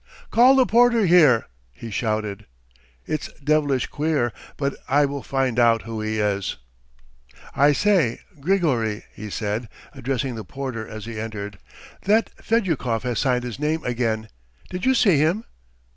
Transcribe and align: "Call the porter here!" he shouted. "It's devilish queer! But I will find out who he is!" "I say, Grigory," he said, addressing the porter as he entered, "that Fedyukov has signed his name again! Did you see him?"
"Call 0.31 0.55
the 0.55 0.65
porter 0.65 1.05
here!" 1.05 1.45
he 1.71 1.91
shouted. 1.91 2.47
"It's 3.05 3.31
devilish 3.33 3.85
queer! 3.85 4.33
But 4.57 4.73
I 4.89 5.05
will 5.05 5.21
find 5.21 5.59
out 5.59 5.83
who 5.83 6.01
he 6.01 6.19
is!" 6.19 6.57
"I 7.55 7.71
say, 7.73 8.21
Grigory," 8.39 9.03
he 9.13 9.29
said, 9.29 9.69
addressing 9.93 10.33
the 10.33 10.43
porter 10.43 10.87
as 10.87 11.05
he 11.05 11.19
entered, 11.19 11.59
"that 12.05 12.31
Fedyukov 12.43 13.03
has 13.03 13.19
signed 13.19 13.43
his 13.43 13.59
name 13.59 13.83
again! 13.83 14.29
Did 14.71 14.85
you 14.87 14.95
see 14.95 15.19
him?" 15.19 15.43